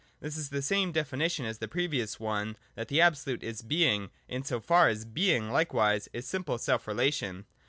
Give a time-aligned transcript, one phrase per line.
[0.19, 4.09] This is the same defi nition as the previous one that the Absolute is Being,
[4.27, 7.45] in so far as Being likewise is simple self relation.